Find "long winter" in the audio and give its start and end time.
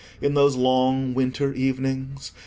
0.55-1.53